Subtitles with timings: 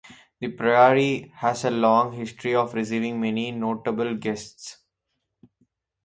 [0.39, 4.79] The priory has a long history of receiving many notable guests.